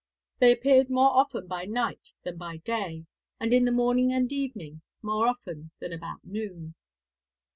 [0.39, 3.05] They appeared more often by night than by day,
[3.39, 6.73] and in the morning and evening more often than about noon.